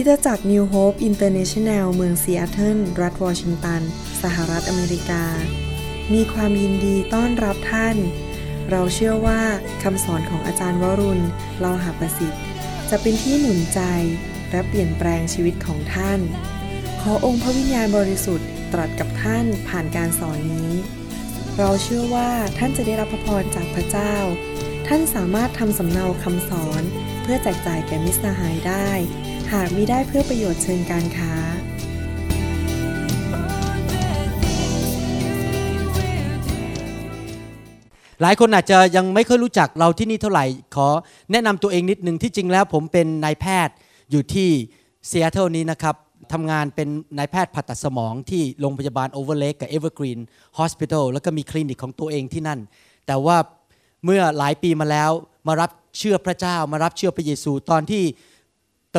[0.00, 3.82] คริสตจักร New Hope International เมืองซีแอตเทิลรัฐวอชิงตัน
[4.22, 5.24] สหรัฐอเมริกา
[6.12, 7.96] มีความยินดีต้อนรับท่าน
[8.70, 9.40] เราเชื่อว่า
[9.82, 11.24] คำสอนของอาจารย์วรุณ
[11.58, 12.42] เลาหาประสิทธิ์
[12.90, 13.80] จะเป็นที่หนุนใจ
[14.50, 16.20] และเปลี่ยนแปลงชีวิตของท่าน
[17.00, 20.70] ขอองค์พระวิญญาณบริสุทธิ์ตรัสกับท่านผ่านการสอนนี้
[21.58, 24.14] เราเชื่อว่าท่านจะได้รับพระพรจากพระเจ้า
[24.88, 26.82] ท่านสามารถทำสำเนาคำสอน
[27.22, 28.90] เพื่อแจกจ่ายแก่มิตรสหายได้
[29.54, 31.32] หากมิได้เพื่อประโยชน์เชิงการค้า
[38.22, 40.44] หลายคนอาจจะยังไม่ค่อยรู้จักเราที่นี่เท่าไหร่
[40.76, 40.88] ขอ
[41.32, 43.74] แนะนำตัวเองนิดหนึ่งที่จริงแล้วผมเป็นนายแพทย์
[44.10, 44.50] อยู่ที่
[45.06, 45.94] เซีแอตเทิลนี้นะครับ
[46.32, 46.88] ทำงานเป็น
[47.18, 50.18] นายแพทย์ผ่าตัดสมองที่โรงพยาบาลโอเวอร์เลกกับเอเวอร์กรีน
[50.58, 52.60] hospital แล้วก็มีคลินิกของตัวเองที่นั่น
[53.06, 53.36] แต่ว่า
[54.04, 55.10] เมื่อหลายปีมาแล้ว
[55.46, 58.04] มารับเชื่อพระเจ้ามารับเชื่อพระเยซู ตอนที่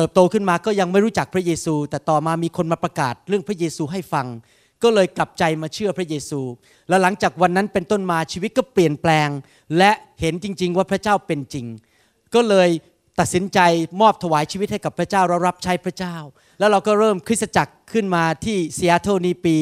[0.00, 4.26] เติบโตขึ้นมาก็ยังไม่รู้จักพระเยซู แต่ต่อมามีคนมาประกาศเรื่องพระเยซูให้ฟัง
[4.82, 6.40] ก็เลยกลับใจมาเชื่อพระเยซู
[6.88, 9.28] และหลังจากวันนั้นเป็นต้นมาชีวิตก็เปลี่ยนแปลง
[9.78, 9.90] และ
[10.20, 11.66] เห็นจริง ๆ ว่าพระเจ้าเป็นจริง
[12.34, 12.68] ก็เลย
[13.20, 13.58] ตัดสินใจ
[14.00, 16.16] มอบถวายชีวิตให้กับพระเจ้าเรารับใช้พระเจ้า
[16.58, 19.56] แล้วเราก็เริ่มคริสตจักรขึ้นมาที่ซีแอตเทิลในปี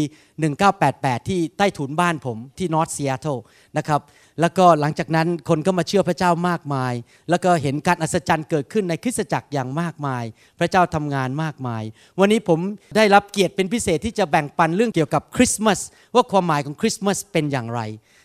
[0.63, 3.37] 1988 ที่ใต้ถุนบ้านผมที่นอร์ทซีแอตเทิล
[3.77, 4.01] นะครับ
[4.41, 6.95] แล้วก็หลังจากนั้นคนก็มาเชื่อพระเจ้ามากมาย
[7.31, 10.25] แล้วก็เห็นการอัศจรรย์เกิดขึ้นในคริสตจักรอย่างมากมาย
[10.59, 11.83] พระเจ้าทำงานมากมาย
[12.21, 12.61] วันนี้ผม
[12.97, 15.81] ได้รับเกียรติเป็นพิเศษที่จะแบ่งปันเรื่องเกี่ยวกับคริสต์มาส
[16.15, 17.81] ว่าความหมายของคริสต์มาสเป็นอย่างไร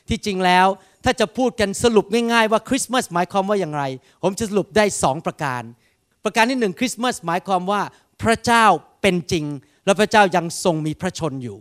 [0.09, 0.67] ที่จริงแล้ว
[1.03, 3.84] ถ้าจะพูดกันสรุปง่ายๆว่าคริสต์มาสหมายความว่าอย่างไร
[4.23, 5.61] ผมจะสรุปได้สองประการ
[6.23, 7.81] ประการที่หนึ่งคริสต์มาสหมายความว่า
[8.23, 8.66] พระเจ้า
[9.02, 9.45] เป็นจริง
[9.86, 11.58] และพระเจ้ายังทรงมีพระชนอยู่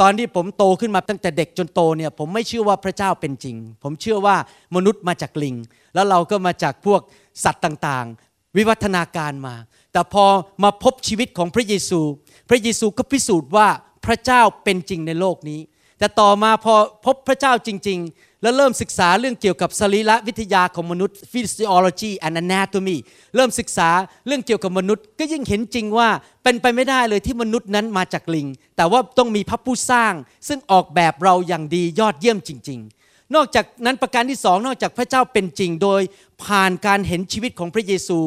[0.00, 4.36] ตอนที่ผมโตขึ้นมาตั้งแต่เด็กจนโตเนี่ยผมไม่เชื่อว่าพระเจ้าเป็นจริง ผมเชื่อว่า
[4.76, 5.56] มนุษย์มาจากลิง
[5.94, 7.00] แล้วเราก็มาจากพวก
[7.44, 9.54] สัตว์ต่างๆ วิวัฒนาการมา
[9.92, 10.24] แต่พอ
[10.62, 12.00] มาพบชีวิตของพระเยซู
[12.48, 13.68] พระเยซูก็พิสูจน์ว่า
[14.06, 15.60] พระเจ้าเป็นจริงในโลกนี้
[15.98, 16.74] แต่ต่อมาพอ
[17.06, 22.98] พบพระเจ้าจริง ๆ แล้วเริ่มศึกษาเรื่องเกี่ยวกับสรีระวิทยาของมนุษย์ physiology and anatomy
[23.36, 23.90] เริ่มศึกษา
[24.26, 26.08] เรื่องเกี่ยวกับมนุษย์ ก็ยิ่งเห็นจริงว่า
[26.42, 28.46] เป็นไปไม่ได้เลยที่มนุษย์นั้นมาจากลิง
[28.76, 30.12] แต่ว่าต้องมีพระผู้สร้าง
[30.48, 36.00] ซึ่งออกแบบเราอย่างดียอดเยี่ยมจริง ๆ นอกจากนั้นประการที่สองนอกจากพระเจ้าเป็นจริงโดย
[36.44, 38.18] ผ่านการเห็นชีวิตของพระเยซู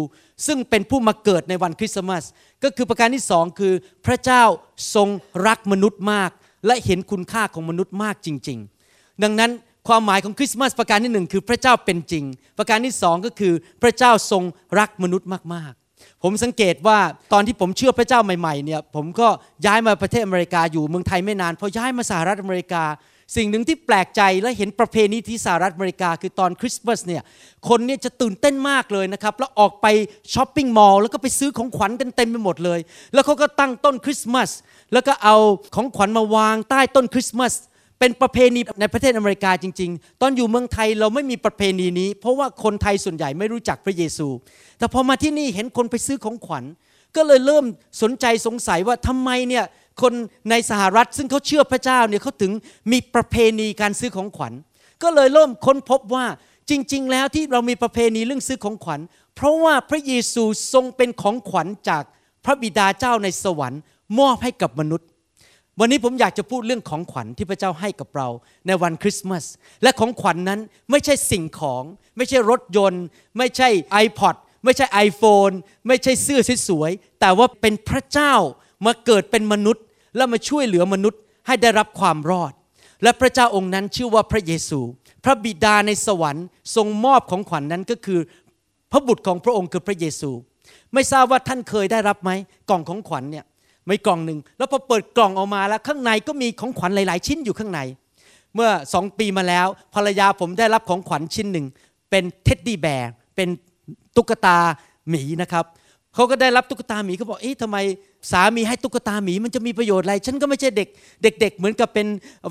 [0.47, 2.23] ซึ่งเป็นผู้มาเกิดในวันคริสต์มาส
[2.63, 3.73] ก็คือประการที่สองคือ
[4.05, 4.43] พระเจ้า
[4.95, 5.09] ทรง
[5.47, 6.31] รักมนุษย์มาก
[6.65, 8.59] และเห็นคุณค่าของมนุษย์มากจริง
[8.91, 9.51] ๆ ดังนั้น
[9.87, 12.23] ความหมายของคริสต์มาสประการที่หนึ่งคือพระเจ้าเป็นจริง
[12.57, 14.43] ประการที่สองก็คือพระเจ้าทรง
[14.79, 16.99] รักมนุษย์มากๆ ผมสังเกตว่า
[17.33, 19.27] ตอนที่ผมเชื่อพระเจ้าใหม่ๆเนี่ยผมก็
[19.65, 22.83] ย้ายมาประเทศอเมริกาอยู่เมืองไทยไม่นานพอย้ายมาสหรัฐอเมริกา
[23.35, 27.21] สิ่งหนึ่งที่แปลกใจและเห็นประเพณีที่สหรัฐอเมริกา คือตอนคริสต์มาสเนี่ย
[27.69, 29.87] คนเนี่ยจะตื่นเต้นมากเลยนะครับแล้วออกไป
[30.33, 32.79] ช้อปปิ้งมอลล์แล้วก็ไปซื้อของขวัญกันเต็มไปหมดเลย
[33.13, 34.49] แล้วเขาก็ตั้งต้นคริสต์มาส
[34.93, 35.35] แล้วก็เอา
[35.75, 37.53] ของขวัญมาวางใต้ต้นคริสต์มาส
[38.05, 44.27] เป็นประเพณีในประเทศอเมริกาจริง ๆ ตอนอยู่เมืองไทยเราไม่มีประเพณีนี้ เพราะว่าคนไทยส่วนใหญ่ไม่รู้จักพระเยซู
[44.77, 46.63] แต่พอมาที่นี่เห็นคนไปซื้อของขวัญ
[47.15, 47.65] ก็เลยเริ่ม
[48.01, 49.65] สนใจสงสัยว่าทำไมเนี่ย
[50.01, 50.13] คน
[50.49, 52.51] ในสหรัฐซึ่งเขาเชื่อพระเจ้าเนี่ยเขาถึง
[52.91, 54.53] มีประเพณีการซื้อของขวัญ
[55.03, 56.25] ก็เลยเริ่มค้นพบว่า
[56.69, 58.99] จริง ๆ แล้วที่เรามีประเพณีเรื่องซื้อของขวัญ
[59.35, 60.43] เพราะว่าพระเยซู
[60.73, 62.03] ทรงเป็นของขวัญจาก
[62.45, 63.81] พระบิดาเจ้าในสวรรค์
[64.19, 65.07] มอบให้กับมนุษย์
[65.79, 68.27] วันนี้ผมอยากจะพูดเรื่องของขวัญที่พระเจ้าให้กับเรา
[68.67, 69.45] ในวันคริสต์มาส
[69.83, 70.59] และของขวัญนนั้น
[70.91, 71.83] ไม่ใช่สิ่งของ
[72.17, 73.03] ไม่ใช่รถยนต์
[73.37, 73.69] ไม่ใช่
[74.05, 75.53] iPod ไม่ใช่ iPhone
[75.87, 78.33] ไม่ใช่เสื้อสวยๆแต่ว่าเป็นพระเจ้า
[78.85, 79.83] มาเกิดเป็นมนุษย์
[80.15, 82.53] และมาช่วยเหลือมนุษย์ให้ได้รับความรอด
[83.03, 84.79] และพระเจ้าองค์นั้นชื่อว่าพระเยซู
[85.23, 86.45] พระบิดาในสวรรค์
[86.75, 88.19] ทรงมอบของขวัญนนั้นก็คือ
[88.91, 90.31] พระบุตรของพระองค์คือพระเยซู
[90.93, 92.31] ไม่ทราบว่าท่านเคยได้รับไหม
[92.69, 93.45] กล่องของขวัญเนี่ย
[93.87, 97.79] ไม่กล่องหนึ่งแล้วพอเปิดกล่องออกมาแล้วข้างในก็มีของขวัญหลาย ๆ ชิ้นอยู่ข้างใน
[98.55, 101.65] เมื่อสองปีมาแล้ว ภรรยาผมได้รับของขวัญชิ้นหนึ่ง
[102.09, 103.47] เป็น teddy bear เป็น
[104.15, 104.57] ตุ๊กตา
[105.09, 105.65] หมีนะครับ
[106.15, 107.77] เขาก็ได้รับตุ๊กตาหมีเขาบอกเอ๊ะทำไม
[108.31, 110.89] สามีให้ตุ๊กตาหมีมันจะมีประโยชน์อะไร ฉันก็ไม่ใช่เด็ก
[111.23, 112.07] เด็ก ๆ เหมือนกับเป็น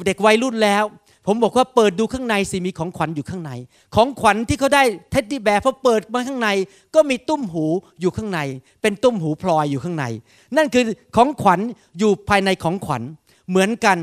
[0.07, 0.85] เด็กวัยรุ่นแล้ว
[1.27, 3.53] ผมบอกว่าเปิดดูข้างในสิมีของขวัญอยู่ข้างใน
[3.95, 6.49] ของขวัญที่เขาได้เท็ดดี้แบร์พอเปิดมาข้างใน
[6.95, 7.65] ก็มีตุ้มหู
[8.01, 8.41] อยู่ข้างใน
[8.83, 10.05] เป็นตุ้มหูพลอยอยู่ข้างใน
[10.57, 10.85] นั่นคือ
[11.17, 11.61] ของขวัญ
[11.99, 13.03] อยู่ภายในของขวัญ
[13.49, 13.99] เหมือนกัน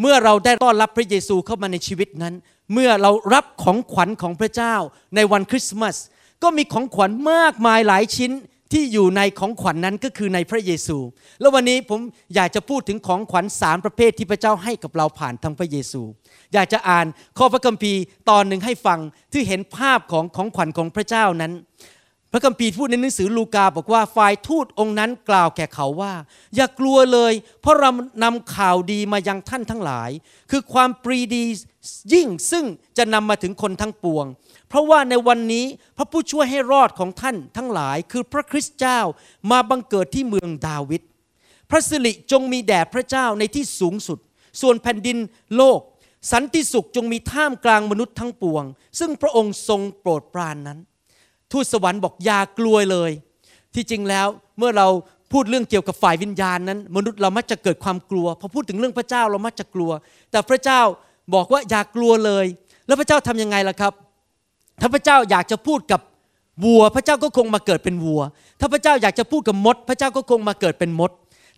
[0.00, 2.34] เมื่อเราได้ต้อนรับพระเยซูเข้ามาในชีวิตนั้น
[2.72, 4.74] เมื่อเรารับของขวัญของพระเจ้า
[5.14, 5.96] ในวันคริสต์มาส
[6.42, 8.32] ก็มีของขวัญมากมายหลายชิ้น
[8.72, 10.98] ที่อยู่ในของขวัญนนั้นก็คือในพระเยซู
[11.40, 12.00] แล้ววันนี้ผม
[12.34, 16.02] อยากจะพูดถึงของขวัญสามประเภทที่พระเจ้าให้กับเราผ่านทางพระเยซู
[16.54, 17.06] อยากจะอ่าน
[17.38, 18.00] ข้อพระคัมภีร์
[18.30, 18.98] ตอนหนึ่งให้ฟัง
[19.32, 21.52] ที่เห็นภาพของของขวัญของพระเจ้านั้น
[22.32, 26.12] พระคัมภีร์พูดในหนังสือลูกาบอกว่าฝ่ายทูตองค์นั้นกล่าวแก่เขาว่า
[26.56, 27.90] อย่ากลัวเลย เพราะเรา
[28.24, 30.10] นำข่าวดีมายังท่านทั้งหลาย
[30.50, 31.44] คือความปรีดี
[32.12, 32.64] ยิ่งซึ่ง
[32.98, 34.26] จะนำมาถึงคนทั้งปวง
[34.70, 35.64] เพราะว่าในวันนี้
[35.96, 39.00] พระผู้ช่วยให้รอดของท่านทั้งหลาย คือพระคริสต์เจ้า
[39.50, 41.02] มาบังเกิดที่เมืองดาวิด
[41.70, 44.18] พระสิริจงมีแด่พระเจ้าในที่สูงสุด
[44.60, 45.18] ส่วนแผ่นดิน
[45.56, 45.80] โลก
[46.32, 48.64] สันติสุขจงมีท่ามกลางมนุษย์ทั้งปวง
[48.98, 50.78] ซึ่งพระองค์ทรงโปรดปรานนั้น
[51.52, 53.10] ทูตสวรรค์บอกอย่ากลัวเลย
[53.74, 54.26] ที่จริงแล้ว
[54.58, 54.88] เมื่อเรา
[55.32, 59.90] พูดเรื่องเกี่ยวกับฝ่ายวิญญาณนั้น มนุษย์เรามักจะเกิดความกลัวพอพูดถึงเรื่องพระเจ้าเรามักจะกลัว
[60.30, 60.80] แต่พระเจ้า
[61.34, 62.46] บอกว่าอย่ากลัวเลย
[62.86, 63.92] แล้วพระเจ้าทำยังไงล่ะครับ
[64.80, 66.00] ถ้าพระเจ้าอยากจะพูดกับ
[66.64, 68.22] วัว พระเจ้าก็คงมาเกิดเป็นวัว
[68.60, 71.10] ถ้าพระเจ้าอยากจะพูดกับมด พระเจ้าก็คงมาเกิดเป็นมด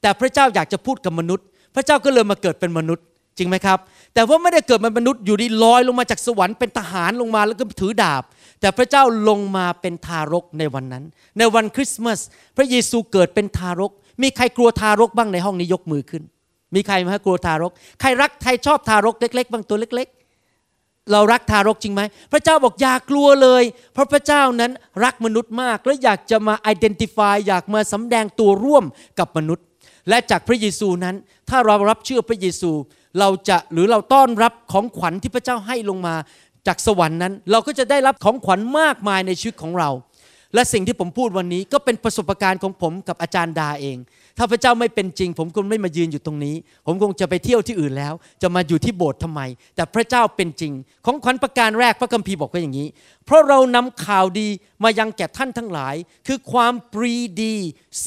[0.02, 3.04] แต่พระเจ้าอยากจะพูดกับมนุษย์ พระเจ้าก็เลยมาเกิดเป็นมนุษย์
[3.38, 3.78] จริงไหมครับ
[4.14, 8.22] แต่ว่าไม่ได้เกิดเป็นมนุษย์อยู่ดีลอยลงมาจากสวรรค์เป็นทหารลงมาแล้วก็ถือดาบ
[8.60, 11.04] แต่พระเจ้าลงมาเป็นทารกในวันนั้น
[11.38, 12.18] ในวันคริสต์มาส
[12.56, 13.92] พระเยซูเกิดเป็นทารก
[14.22, 16.22] มีใครกลัวทารกบ้างในห้องนี้ยกมือขึ้น
[16.74, 20.21] มีใครไหมกลัวทารก ใครรักใครชอบทารกเล็ก ๆบางตัวเล็กๆ
[21.10, 22.02] เรารักทารกจริงไหม
[22.32, 23.62] พระเจ้าบอกอย่ากลัวเลย
[23.92, 24.72] เพราะพระเจ้านั้น
[25.04, 28.84] รักมนุษย์มาก และอยากจะมาไอดีนติฟายอยากมาสำแดงตัวร่วม
[29.18, 29.64] กับมนุษย์
[30.08, 31.14] และจากพระเยซูนั้น
[31.50, 32.70] ถ้าเรารับเชื่อพระเยซู
[33.20, 36.14] เราจะหรือเราต้อนรับของขวัญที่พระเจ้าให้ลงมา
[36.66, 39.90] จากสวรรค์นั้น เราก็จะได้รับของขวัญมากมายในชีวิตของเรา
[40.54, 43.96] และสิ่งที่ผมพูดวันนี้ก็เป็นประสบการณ์ของผมกับอาจารย์ดาเอง
[44.38, 46.56] ถ้าพระเจ้าไม่เป็นจริง ผมคงไม่มายืนอยู่ตรงนี้
[46.86, 49.40] ผมคงจะไปเที่ยวที่อื่นแล้ว จะมาอยู่ที่โบสถ์ทำไม
[49.76, 50.72] แต่พระเจ้าเป็นจริง
[51.06, 52.88] ของขวัญประการแรกพระคัมภีร์บอกว่าอย่างนี้
[53.24, 54.48] เพราะเรานำข่าวดี
[54.82, 55.94] มายังแก่ท่านทั้งหลาย
[56.26, 57.54] คือความปรีดี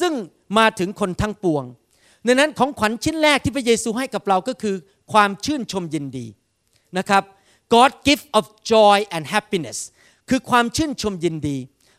[0.00, 0.14] ซึ่ง
[0.58, 1.64] มาถึงคนทั้งปวง
[2.26, 4.76] ดังนั้นของขวัญชิ้นแรกที่พระเยซูให้กับเราก็คือ
[5.12, 6.26] ความชื่นชมยินดี
[6.98, 7.22] นะครับ
[7.74, 9.78] God gift of joy and happiness
[10.28, 11.56] คือความชื่นชมยินดี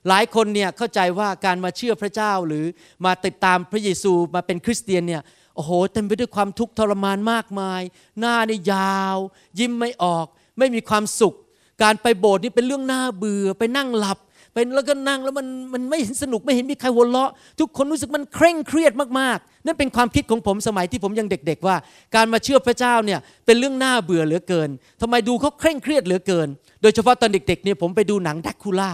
[0.07, 2.65] หลายคนเนี่ยเข้าใจว่าการมาเชื่อพระเจ้าหรือ
[3.05, 5.21] มาติดตามพระเยซูมาเป็นคริสเตียนเนี่ย
[5.55, 7.81] โอ้โหเต็มไปด้วยความทุกข์ทรมานมากมาย
[8.19, 9.17] หน้านี่ยาว
[9.59, 10.25] ยิ้มไม่ออก
[10.57, 11.35] ไม่มีความสุข
[11.83, 14.17] การไปโบสถ์นี่เป็นเรื่องน่าเบื่อไปนั่งหลับ
[14.57, 21.75] เปแล้วก็นั่งแล้วมันมันไม่เห็นสนุกไม่เห็นมีใครหัวเราะ ทุกคนรู้สึกมันเคร่งเครียดมากๆ นั่นเป็นความคิดของผมสมัยที่ผมยังเด็ก ๆ ว่า
[22.15, 24.69] การมาเชื่อพระเจ้าเนี่ยเป็นเรื่องน่าเบื่อเหลือเกิน
[25.01, 26.47] ทำไมดูเขาเคร่งเครียดเหลือเกิน
[26.81, 28.91] โดยเฉพาะตอนเด็กๆเนี่ยผมไปดูหนังดักคูล่า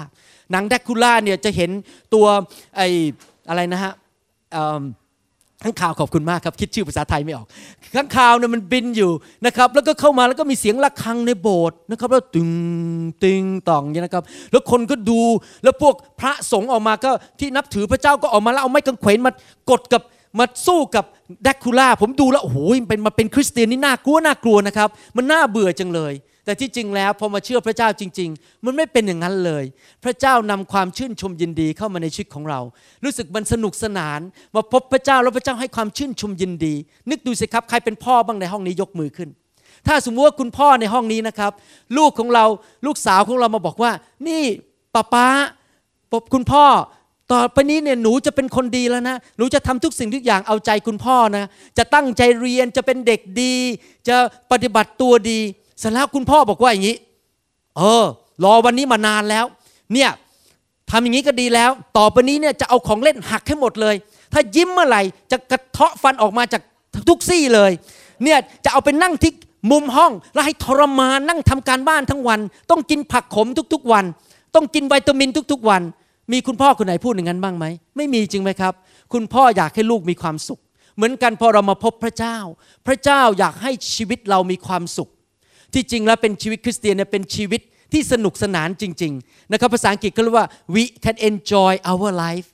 [0.52, 1.72] หนังดักคูล่าเนี่ยจะเห็น
[2.14, 2.26] ตัว
[2.78, 2.88] ไอ้
[3.50, 3.94] อะไรนะฮะ
[5.64, 7.48] ข้างข่าวขอบคุณมากครับคิดชื่อภาษาไทยไม่ออก
[7.96, 9.12] ข้างข่าวเนี่ยมันบินอยู่
[9.46, 12.50] นะครับ แล้วก็เข้ามาแล้วก็มีเสียงะระฆังในโบสถ์นะครับ แล้วตึง
[13.24, 15.22] ตึงต่องเนี่ยนะครับ แล้วคนก็ดู
[15.64, 19.32] แล้วพวกพระสงฆ์ออกมาก็ที่นับถือพระเจ้าก็ออกมาแล้วเอาไม้กางเขนมา
[19.70, 20.02] กดกับ
[20.40, 21.06] มาสู้กับ
[21.44, 22.58] แดกคูล่าผมดูแล้วโอ้โห
[22.90, 26.14] เป็นมาเป็นคริสเตียนนี่น่ากลัวน่ากลัวนะครับ มันน่าเบื่อจังเลย
[26.46, 29.64] แต่ที่จริงแล้วพอมาเชื่อพระเจ้าจริง ๆ มันไม่เป็นอย่างนั้นเลย
[30.04, 32.60] พระเจ้านำความชื่นชมยินดีเข้ามาในชีวิตของเรา
[33.04, 34.20] รู้สึกมันสนุกสนาน
[34.56, 36.74] มาพบพระเจ้าแล้วพระเจ้าให้ความชื่นชมยินดี
[37.10, 39.30] นึกดูสิครับใครเป็นพ่อบ้างในห้องนี้ยกมือขึ้น
[39.88, 41.52] ถ้าสมมติว่าคุณพ่อในห้องนี้นะครับ
[41.98, 42.46] ลูกของเรา
[42.86, 43.92] ลูกสาวของเรามาบอกว่า
[44.28, 44.44] นี่
[44.96, 45.26] ป้าป้า
[46.34, 46.66] คุณพ่อ
[47.34, 51.46] ต่อไปนี้เนี่ยหนูจะเป็นคนดีแล้วนะ หนูจะทำทุกสิ่งทุกอย่างเอาใจคุณพ่อนะ
[51.78, 53.56] จะตั้งใจเรียนจะเป็นเด็กดี
[54.08, 54.16] จะ
[54.52, 55.40] ปฏิบัติตัวดี
[55.80, 56.98] เสร็จแล้วคุณพ่อบอกว่าอย่างนี้
[57.78, 58.04] เออ
[58.44, 59.46] รอวันนี้มานานแล้ว
[59.94, 60.10] เนี่ย
[60.90, 63.96] ทำอย่างนี้ก็ดีแล้ว ต่อไปนี้เนี่ยจะเอาของเล่นหักให้หมดเลย
[64.34, 66.62] ถ้ายิ้มเมื่อไหร่จะกระเทาะฟันออกมาจาก
[67.10, 67.72] ทุกซี่เลย
[68.24, 69.32] เนี่ยจะเอาไปนั่งที่
[69.72, 74.06] มุมห้องแล้วให้ทรมานนั่งทำการบ้านทั้งวัน ต้องกินผักขมทุกๆวัน
[74.56, 75.82] ต้องกินวิตามินทุกๆวัน
[76.32, 77.66] มีคุณพ่อคนไหนพูดอย่างนั้นบ้างไหม
[77.98, 78.74] ไม่มีจริงไหมครับ
[79.14, 80.60] คุณพ่ออยากให้ลูกมีความสุข
[80.96, 82.38] เหมือนกันพอเรามาพบพระเจ้า
[82.88, 85.10] พระเจ้าอยากให้ชีวิตเรามีความสุข
[85.74, 87.62] ที่จริงแล้วเป็นชีวิตคริสเตียนเนี่ยเป็นชีวิต
[87.94, 92.48] ที่สนุกสนานจริง ๆ นะครับภาษาอังกฤษเขาเรียกว่า we can enjoy our life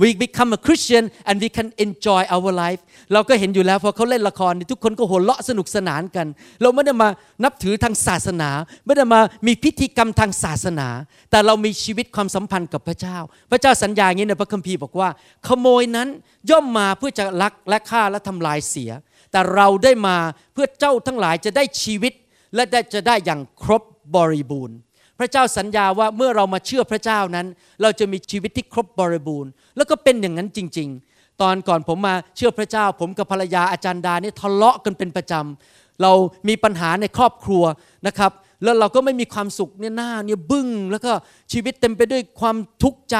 [0.00, 2.80] we become a Christian and we can enjoy our life
[3.12, 6.26] เราก็เห็นอยู่แล้วพอเขาเล่นละครทุกคนก็หัวเราะสนุกสนานกัน
[6.62, 7.08] เราไม่ได้มา
[7.44, 8.50] นับถือทางศาสนา
[8.86, 10.88] ไม่ได้มามีพิธีกรรมทางศาสนา
[11.30, 13.18] แต่เรามีชีวิตความสัมพันธ์กับพระเจ้า
[13.50, 15.08] พระเจ้าสัญญาอย่างนี้ในพระคัมภีร์บอกว่า
[15.46, 16.08] ขโมยนั้น
[16.50, 18.90] ย่อมมาเพื่อจะลักและฆ่าและทำลายเสีย
[19.32, 20.16] แต่เราได้มา
[20.52, 22.12] เพื่อเจ้าทั้งหลายจะได้ชีวิต
[22.54, 23.82] และจะได้อย่างครบ
[24.16, 24.76] บริบูรณ์
[25.18, 27.46] พระเจ้าสัญญาว่าเมื่อเรามาเชื่อพระเจ้านั้น
[27.82, 36.12] เราจะมีชีวิตที่ครบบริบูรณ์ แล้วก็เป็นอย่างนั้นจริง ๆ ตอนก่อนผมมาเชื่อพระเจ้า ผมกับภรรยาอาจารย์ดาเนี่ยทะเลาะกันเป็นประจำเรา
[36.48, 37.64] มีปัญหาในครอบครัว
[38.06, 38.32] นะครับ
[38.64, 41.12] แล้วเราก็ไม่มีความสุขเนี่ยหน้าเนี่ยบึ้งแล้วก็
[41.52, 43.16] ชีวิตเต็มไปด้วยความทุกข์ใจ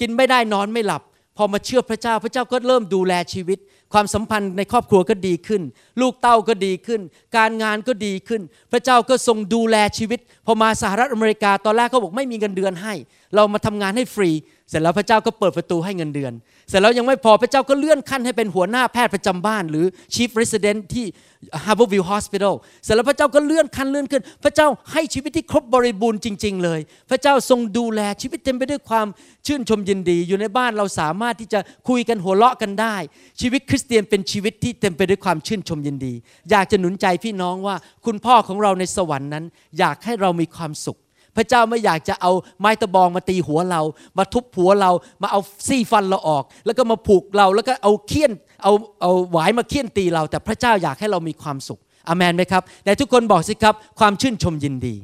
[0.00, 1.02] กินไม่ได้นอนไม่หลับ
[1.36, 3.58] พอมาเชื่อพระเจ้าพระเจ้าก็เริ่มดูแลชีวิต
[3.92, 5.62] ความสัมพันธ์ในครอบครัวก็ดีขึ้น
[6.00, 7.00] ลูกเต้าก็ดีขึ้น
[7.36, 12.94] การงานก็ดีขึ้น พระเจ้าก็ทรงดูแลชีวิต พอมาสหรัฐอเมริกาตอนแรกเขาบอกไม่มีเงินเดือนให้
[13.34, 14.30] เรามาทำงานให้ฟรี
[14.72, 16.32] เสร็จแล้วพระเจ้าก็เปิดประตูให้เงินเดือน
[16.68, 21.06] เสร็จแล้วยังไม่พอพระเจ้าก็เลื่อนขั้นให้เป็นหัวหน้าแพทย์ประจำบ้าน หรือ chief resident ที่
[21.64, 29.06] Harborview Hospital เสร็จแล้วพระเจ้าก็เลื่อนขั้นเลื่อนขึ้น พระเจ้าให้ชีวิตที่ครบบริบูรณ์จริง ๆ เลย พระเจ้าทรงดูแลชีวิตเต็มไปด้วยความ
[29.46, 32.96] ชื่นชมยินดี อยู่ในบ้านเราสามารถที่จะคุยกันหัวเราะกันได้
[33.40, 36.14] ชีวิตคริสเตียนเป็นชีวิตที่เต็มไปด้วยความชื่นชมยินดี
[36.50, 37.76] อยากจะหนุนใจพี่น้องว่า
[38.06, 39.44] คุณพ่อของเราในสวรรค์นั้น
[39.78, 40.98] อยากให้เรามีความสุข
[41.36, 43.82] พระเจ้าไม่อยากจะเอาไม้ตะบองมาตีหัวเรา
[44.18, 44.90] มาทุบหัวเรา
[45.22, 54.94] มาเอาซี่ฟันเราออก แล้วก็มาผูกเรา แล้วก็เอาเคี่ยน เอาเอาหวายมาเคี่ยนตีเรา แต่พระเจ้าอยากให้เรามีความสุขอเมนไหมครับ แต่ทุกคนบอกสิครับ ความชื่นชมยินดี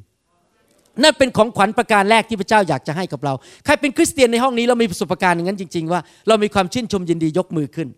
[1.02, 7.88] นั่นเป็นของขวัญประการแรกที่พระเจ้าอยากจะให้กับเรา ใครเป็นคริสเตียนในห้องนี้เรามีประสบการณ์อย่างนั้นจริง ๆ ว่าเรามีความชื่นชมยินดียกมือขึ้น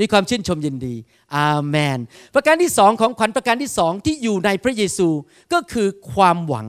[0.00, 0.94] มีความชื่นชมยินดี
[1.36, 1.98] อาเมน
[2.34, 5.08] ประการที่สองของขวัญประการที่สองที่อยู่ในพระเยซู
[5.52, 6.66] ก็คือความหวัง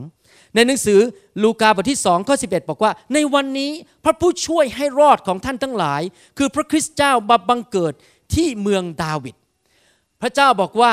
[0.54, 1.00] ในหนังสือ
[1.42, 3.72] ลูกาบทที่สองข้อสิบอกว่า ในวันนี้
[4.04, 6.02] พระผู้ช่วยให้รอดของท่านทั้งหลาย
[6.38, 7.92] คือพระคริสต์เจ้ามาบังเกิด
[8.34, 9.34] ที่เมืองดาวิด
[10.22, 10.92] พระเจ้าบอกว่า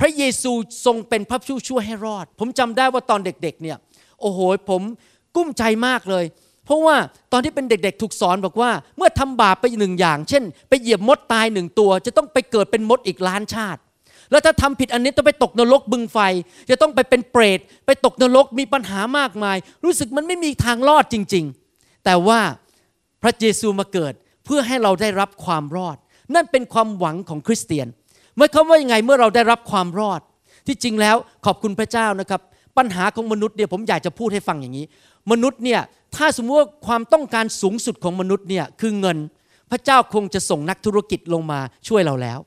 [0.00, 0.52] พระเยซู
[0.84, 3.78] ทรงเป็นพระผู้ช่วยให้รอด ผมจำได้ว่าตอนเด็กๆเนี่ย
[4.20, 4.38] โอ้โห
[4.70, 4.82] ผม
[5.36, 6.24] กุ้มใจมากเลย
[6.64, 6.96] เพราะว่า
[7.32, 13.80] ตอนที่เป็นเด็กๆ ถูกสอนบอกว่า เมื่อทำบาปไปหนึ่งอย่าง เช่น ไปเหยียบมดตายหนึ่งตัว จะต้องไปเกิดเป็นมดอีกล้านชาติ
[14.30, 16.18] แล้วถ้าทำผิดอันนี้ต้องไปตกนรกบึงไฟ
[16.70, 22.40] จะต้องไปเป็นเปรตไปตกนรกมีปัญหามากมาย รู้สึกมันไม่มีทางรอดจริง ๆ แต่ว่า
[23.22, 24.12] พระเยซูมาเกิด
[24.44, 25.96] เพื่อให้เราได้รับความรอด
[26.34, 27.86] นั่นเป็นความหวังของคริสเตียน
[28.36, 30.20] หมายความว่ายังไงเมื่อเราได้รับความรอด
[30.66, 31.16] ที่จริงแล้ว
[31.46, 32.40] ขอบคุณพระเจ้านะครับ
[32.78, 34.86] ปัญหาของมนุษย์เนี่ยผมอยากจะพูดให้ฟังอย่างนี้
[35.30, 35.80] มนุษย์เนี่ย
[36.16, 39.18] ถ้าสมมติว่าความต้องการสูงสุดของมนุษย์เนี่ยคือเงิน
[39.70, 42.38] พระเจ้าคงจะส่งนักธุรกิจลงมาช่วยเราแล้ว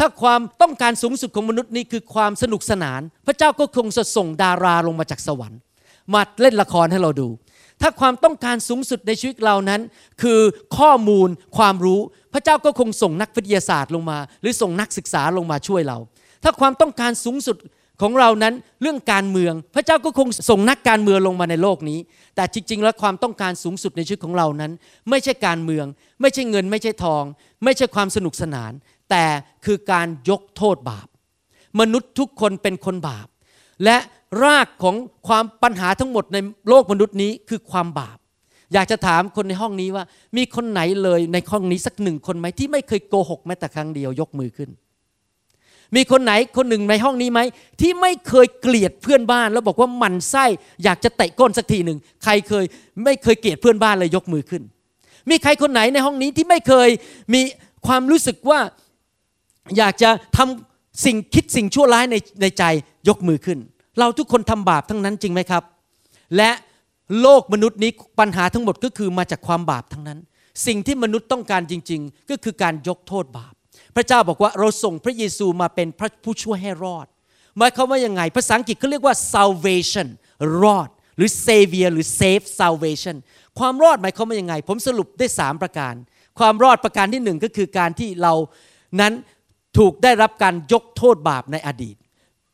[0.00, 5.60] ถ้าความต้องการสูงสุดของมนุษย์นี่คือความสนุกสนาน พระเจ้าก็คงจะส่งดาราลงมาจากสวรรค์
[6.14, 7.28] มาเล่นละครให้เราดู
[7.80, 9.80] ถ้าความต้องการสูงสุดในชีวิตเรานั้น
[10.22, 10.40] คือ
[10.78, 12.00] ข้อมูลความรู้
[12.34, 15.98] พระเจ้าก็คงส่งนักวิทยาศาสตร์ลงมา หรือส่งนักศึกษาลงมาช่วยเรา
[16.42, 17.56] ถ้าความต้องการสูงสุด
[18.02, 21.98] ของเรานั้นเรื่องการเมือง พระเจ้าก็คงส่งนักการเมืองลงมาในโลกนี้
[22.36, 24.72] แต่จริง ๆ แล้วความต้องการสูงสุดในชีวิตของเรานั้น
[25.10, 25.86] ไม่ใช่การเมือง
[26.20, 27.24] ไม่ใช่เงิน ไม่ใช่ทอง
[27.64, 28.72] ไม่ใช่ความสนุกสนาน
[29.10, 29.24] แต่
[29.64, 31.06] คือการยกโทษบาป
[31.80, 33.26] มนุษย์ทุกคนเป็นคนบาป
[33.84, 33.96] และ
[34.44, 34.96] รากของ
[35.28, 36.38] ความปัญหาทั้งหมดใน
[36.68, 38.18] โลกมนุษย์นี้คือความบาป
[38.72, 40.04] อยากจะถามคนในห้องนี้ว่า
[40.36, 44.70] มีคนไหนเลยในห้องนี้สักหนึ่งคนไหมที่ไม่เคยโกหกแม้แต่ครั้งเดียวยกมือขึ้น
[45.96, 47.40] มีคนไหนคนหนึ่งในห้องนี้ไหม
[47.80, 50.44] ที่ไม่เคยเกลียดเพื่อนบ้าน แล้วบอกว่าหมันไส้
[50.84, 52.64] อยากจะเตะก้นสักทีหนึ่งใครเคย
[53.04, 54.62] ไม่เคยเกลียดเพื่อนบ้านเลยยกมือขึ้น
[55.30, 56.88] มีใครคนไหนในห้องนี้ที่ไม่เคย
[57.34, 57.40] มี
[57.86, 58.60] ความรู้สึกว่า
[59.76, 62.64] อยากจะทำสิ่งคิดสิ่งชั่วร้ายในในใจ
[63.08, 63.58] ยกมือขึ้น
[63.98, 65.62] เราทุกคนทำบาปทั้งนั้นจริงไหมครับ
[66.36, 66.50] และ
[67.20, 70.18] โลกมนุษย์นี้ปัญหาทั้งหมดก็คือมาจากความบาปทั้งนั้น
[70.66, 73.52] สิ่งที่มนุษย์ต้องการจริง ๆ ก็คือการยกโทษบาป
[73.96, 77.06] พระเจ้าบอกว่าเราส่งพระเยซูมาเป็นพระผู้ช่วยให้รอด
[77.58, 80.08] หมายความว่ายังไง ภาษาอังกฤษเขาเรียกว่า salvation
[80.62, 83.16] รอด หรือ savior หรือ save salvation
[83.58, 85.94] ความรอดหมายความว่ายังไง ผมสรุปได้สามประการ
[86.38, 88.34] ความรอดประการที่หนึ่งก็คือการที่เรา
[89.00, 89.12] นั้น
[89.78, 91.96] ถูกได้รับการยกโทษบาปในอดีต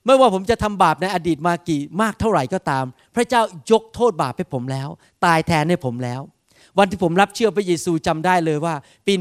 [0.06, 4.88] ไม่ว่าผมจะทำบาปในอดีตมากี่มากเท่าไหร่ก็ตาม พระเจ้ายกโทษบาปให้ผมแล้ว
[5.25, 6.20] ตายแทนให้ผมแล้ว
[6.78, 8.75] วันที่ผมรับเชื่อพระเยซูจำได้เลยว่า
[9.06, 9.12] ปี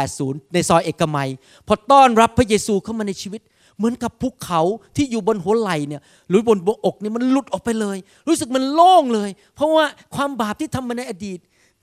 [0.00, 1.28] 1980 ในซอยเอกมัย
[1.66, 3.42] พอต้อนรับพระเยซูเข้ามาในชีวิต
[3.76, 4.60] เหมือนกับภูเขา
[4.96, 7.96] ที่อยู่บนหัวไหล่เนี่ยหรือบนบนอกเนี่ยมันหลุดออกไปเลย
[8.28, 11.38] รู้สึกมันโล่งเลย เพราะว่าความบาปที่ทำมาในอดีต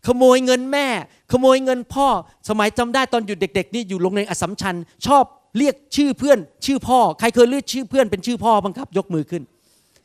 [0.08, 0.88] ขโมยเงินแม่
[1.32, 2.08] ขโมยเงินพ่อ
[2.50, 4.76] สมัยจำได้ตอนอยู่เด็ก ๆ นี่อยู่โรงเรียนอสสัมชัญ
[5.08, 5.24] ชอบ
[5.58, 9.44] เรียกชื่อเพื่อนชื่อพ่อ ใครเคยเรียกชื่อเพื่อนเป็นชื่อพ่อบ้างครับ ยกมือขึ้น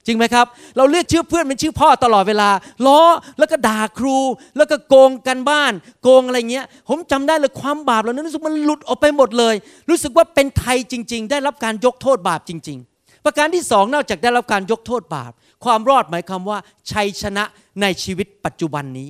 [0.07, 0.47] จริงไหมครับ
[0.77, 2.51] เราเรียกชื่อเพื่อนเป็นชื่อพ่อตลอดเวลา
[2.87, 3.01] ล้อ
[3.39, 4.19] แล้วก็ด่าครู
[4.57, 5.73] แล้วก็โกงกันบ้าน
[6.03, 9.55] โกงอะไรเงี้ย ผมจำได้เลยความบาปเหล่านั้นรู้สึกมันหลุดออกไปหมดเลย
[9.91, 15.33] รู้สึกว่าเป็นไทยจริง ๆ ได้รับการยกโทษบาปจริง ๆ ประการที่สองนอกจากได้รับการยกโทษบาป
[15.65, 16.59] ความรอดหมายความว่า
[16.93, 17.45] ชัยชนะ
[17.81, 19.09] ในชีวิตปัจจุบันนี้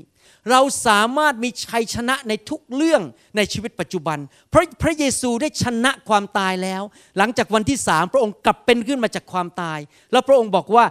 [0.50, 3.02] เราสามารถมีชัยชนะในทุกเรื่อง
[3.36, 4.18] ในชีวิตปัจจุบัน
[4.50, 6.82] เพราะพระเยซูได้ชนะความตายแล้ว
[7.18, 9.78] หลังจากวันที่สามพระองค์กลับเป็นขึ้นมาจากความตาย
[10.12, 10.84] แล้วพระองค์บอกว่า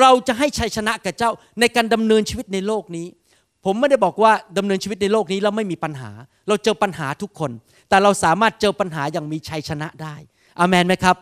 [0.00, 3.06] เราจะให้ชัยชนะกับเจ้าในการดำเนินชีวิตในโลกนี้
[3.64, 6.10] ผมไม่ได้บอกว่าดำเนินชีวิตในโลกนี้แล้วไม่มีปัญหา
[6.48, 7.50] เราเจอปัญหาทุกคน
[7.88, 10.14] แต่เราสามารถเจอปัญหาอย่างมีชัยชนะได้
[10.60, 11.16] อามนไหมครับ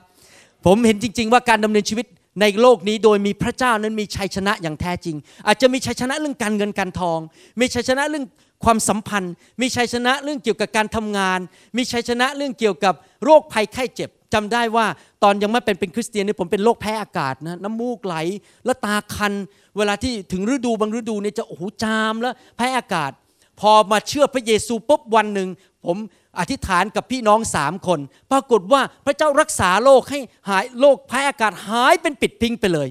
[0.67, 2.07] ผมเห็นจริง ๆ ว่าการดำเนินชีวิต
[2.41, 5.17] ในโลกนี้โดยมีพระเจ้านั้นมีชัยชนะอย่างแท้จริง
[5.47, 7.19] อาจจะมีชัยชนะเรื่องการเงินการทอง
[7.61, 8.25] มีชัยชนะเรื่อง
[8.65, 11.39] ความสัมพันธ์ มีชัยชนะเรื่องเกี่ยวกับการทำงาน
[11.77, 14.87] มีชัยชนะเรื่องเกี่ยวกับโรคภัยไข้เจ็บจำได้ว่า
[15.23, 18.17] ตอนยังไม่เป็นเป็นคริสเตียนนี่ผมเป็นโรคแพ้อากาศนะน้ำมูกไหล
[18.65, 19.33] แล้วตาคัน
[19.77, 23.13] เวลาที่ถึงฤดูบางฤดูเนี่ยจะโอ้โหจามแล้วแพ้อากาศ
[23.61, 25.49] พอมาเชื่อพระเยซูปุ๊บวันหนึ่ง
[25.87, 25.97] ผม
[26.39, 28.01] อธิษฐานกับพี่น้องสามคน
[28.33, 32.89] ปรากฏว่าพระเจ้ารักษาโรคให้หายโรคแพ้อากาศหายเป็นปิดพิงไปเลย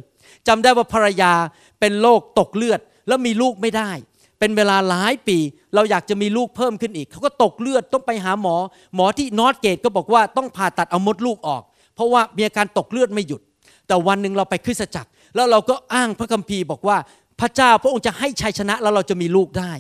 [0.48, 1.34] จำได้ว่าภรรยา
[1.80, 3.92] เป็นโรคตกเลือด แล้วมีลูกไม่ได้
[4.40, 5.38] เป็นเวลาหลายปี
[5.76, 8.56] เราอยากจะมีลูกเพิ่มขึ้นอีกเขาก็ตกเลือดต้องไปหาหมอ
[8.96, 11.64] หมอที่นอตเกตก็บอกว่าต้องผ่าตัดเอามดลูกออก
[11.96, 13.42] เพราะว่ามีอาการตกเลือดไม่หยุด
[13.88, 16.98] แต่วันหนึ่งเราไปคริสตจักร แล้วเราก็อ้างพระคัมภีร์บอกว่า
[17.40, 19.72] พระเจ้าพระองค์จะให้ชัยชนะแล้วเราจะมีลูกได้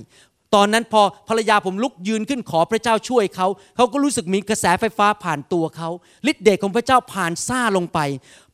[0.55, 5.89] ตอนนั้นพอภรรยาผมลุกยืนขึ้นขอพระเจ้าช่วยเขาเขาก็รู้สึกมีกระแสไฟฟ้าผ่านตัวเขา
[6.31, 7.99] ฤทธิ์เดชของพระเจ้าผ่านซ่าลงไป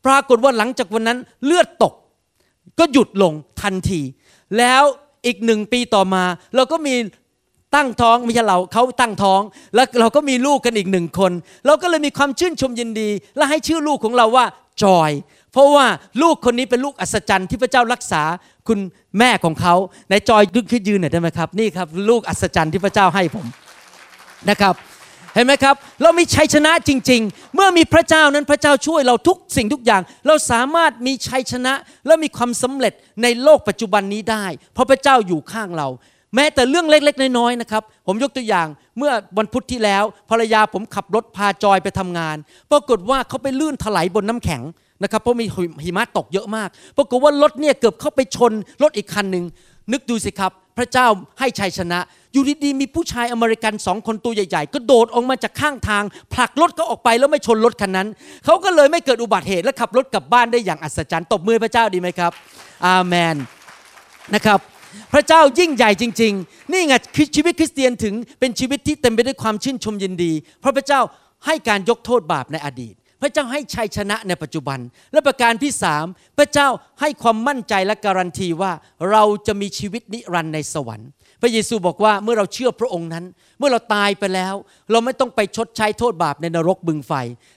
[0.06, 1.94] ปรากฏว่าหลังจากวันนั้นเลือดตก
[2.78, 3.32] ก็หยุดลง
[3.62, 4.00] ทันที
[4.58, 4.82] แล้ว
[5.26, 6.24] อีกหนึ่งปีต่อมา
[6.56, 6.94] เราก็มี
[7.74, 9.40] ตั้งท้องไม่ใช่เราเขาตั้งท้อง
[9.74, 11.32] แล้วเราก็มีลูกกันอีกหนึ่งคน
[11.66, 14.44] เราก็เลยมีความชื่นชมยินดี และให้ชื่อลูกของเราว่า
[14.82, 15.10] จอย
[15.54, 15.86] เพราะว่า
[16.22, 18.22] ลูกคนนี้เป็นลูกอัศจรรย์ที่พระเจ้ารักษา
[18.68, 18.78] คุณ
[19.18, 19.74] แม่ของเขา
[20.10, 23.46] ในจอยดึกขึ้นยืนหน่อยได้ไหมครับ นี่ครับ ลูกอัศจรรย์ที่พระเจ้าให้ผม
[24.50, 24.74] นะครับ
[25.34, 31.74] เห็นไหมครับ เรามีชัยชนะจริง ๆ เมื่อมีพระเจ้านั้นพระเจ้าช่วยเราทุกสิ่งทุกอย่าง เราสามารถมีชัยชนะ
[32.06, 32.92] และมีความสำเร็จ
[33.22, 34.44] ในโลกปัจจุบันนี้ได้
[34.74, 35.88] เพราะพระเจ้าอยู่ข้างเรา
[36.34, 38.66] แม้แต่เรื่องเล็ก ๆ น้อยๆนะครับ ผมยกตัวอย่าง
[38.98, 42.36] เมื่อวันพุธที่แล้วภรรยาผมขับรถพาจอยไปทำงาน
[42.70, 44.62] ปรากฏว่าเขาไปลื่นถลายบนน้ำแข็ง
[45.04, 45.46] นะครับเพราะมี
[45.84, 49.44] หิมะตกเยอะมากปรากฏว่ารถเนี่ยเกือบเข้าไปชนรถอีกคันหนึ่ง
[49.92, 51.06] นึกดูสิครับ พระเจ้า
[51.38, 51.98] ให้ชัยชนะ
[52.32, 58.08] อยู่ดีๆมีผู้ชายอเมริกันสองคนตัวใหญ่ๆ ก็โดดออกมาจากข้างทาง ผลักรถเขาออกไปแล้วไม่ชนรถคันนั้น
[58.44, 62.32] เขาก็เลยไม่เกิดอุบัติเหตุและขับรถกลับบ้านได้อย่างอัศจรรย์ตบมือพระเจ้าดีไหมครับ
[62.86, 63.36] อาเมน
[64.34, 64.58] นะครับ
[65.12, 66.94] พระเจ้ายิ่งใหญ่จริง ๆ นี่ไง
[67.36, 71.00] ชีวิตคริสเตียนถึงเป็นชีวิตที่เต็มไปด้วยความชื่นชมยินดี เพราะพระเจ้า
[71.46, 74.78] ให้การยกโทษบาปในอดีต พระเจ้าให้ชัยชนะในปัจจุบัน
[75.12, 76.04] และประการที่สาม
[76.38, 76.68] พระเจ้า
[77.00, 78.72] ให้ความมั่นใจและการันตีว่า
[79.10, 81.08] เราจะมีชีวิตนิรันดร์ในสวรรค์
[81.42, 83.24] พระเยซูบอกว่าเมื่อเราเชื่อพระองค์นั้น
[83.58, 84.54] เมื่อเราตายไปแล้ว
[84.90, 87.12] เราไม่ต้องไปชดใช้โทษบาปในนรกบึงไฟ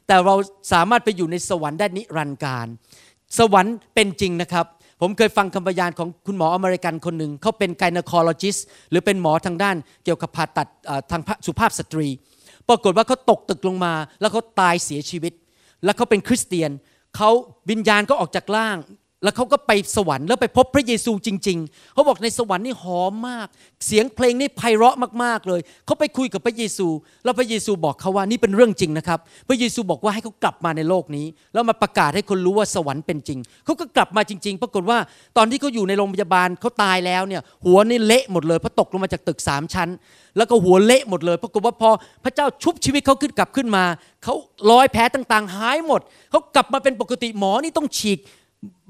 [0.08, 0.36] แต่เรา
[0.74, 2.68] สามารถไปอยู่ในสวรรค์ได้นิรันดร์การ
[3.38, 4.66] สวรรค์เป็นจริงนะครับ
[5.02, 8.58] ผมเคยฟังคำพยานของคุณหมออเมริกันคนหนึ่งเขาเป็น gynecologist
[8.90, 10.68] หรือเป็นหมอทางด้านเกี่ยวกับผ่าตัด
[11.12, 12.08] ทางสุภาพสตรี
[12.70, 15.34] ปรากฏว่าเขาตกตึกลงมา แล้วเขาตายเสียชีวิต
[15.84, 16.72] และเขาเป็นคริสเตียน
[17.16, 17.30] เขา
[17.70, 18.78] วิญญาณก็ออกจากร่าง
[19.24, 23.48] แล้วเขาก็ไปสวรรค์แล้วไปพบพระเยซูจริง ๆ เขาบอกในสวรรค์นี่หอมมาก
[23.86, 26.88] เสียงเพลงนี่ไพเราะมากๆเลย เขาไปคุยกับพระเยซู
[27.24, 34.98] แล้วพระเยซูบอกเขาว่านี่เป็นเรื่องจริงนะครับ พระเยซูบอกว่าให้เขากลับมาในโลกนี้ แล้วมาประกาศให้คนรู้ว่าสวรรค์เป็นจริง เขาก็กลับมาจริง ๆ ปรากฏว่า
[35.38, 39.90] ตอนที่เขาอยู่ในโรงพยาบาลเขาตายแล้วเนี่ยหัวนี่เละหมดเลยเพราะตกลงมาจากตึกสามชั้น
[40.38, 41.90] แล้วก็หัวเละหมดเลย ปรากฏว่าพอ
[42.24, 43.84] พระเจ้าชุบชีวิตเขาขึ้นกลับขึ้นมา
[44.24, 44.34] เขา
[44.72, 46.02] รอยแผลต่างๆ หายหมด
[46.32, 48.20] เขากลับมาเป็นปกติหมอนี่ต้องฉีก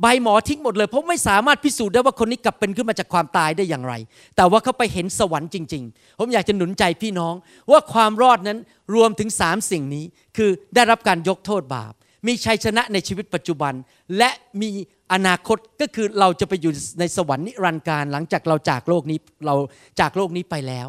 [0.02, 3.94] ใบหมอทิ้งหมดเลย เพราะไม่สามารถพิสูจน์ได้ว่าคนนี้กลับเป็นขึ้นมาจากความตายได้อย่างไร
[4.36, 7.34] แต่ว่าเขาไปเห็นสวรรค์จริง ๆ ผมอยากจะหนุนใจพี่น้อง
[7.72, 8.60] ว่าความรอดนั้น
[8.96, 10.06] รวมถึงสามสิ่งนี้
[10.38, 11.94] คือได้รับการยกโทษบาป
[12.28, 13.74] มีชัยชนะในชีวิตปัจจุบัน
[14.18, 14.30] และ
[14.62, 14.70] มี
[15.14, 19.56] อนาคตก็คือเราจะไปอยู่ในสวรรค์นิรันดร์การหลังจากเราจากโลกนี้เรา
[20.00, 20.88] จากโลกนี้ไปแล้ว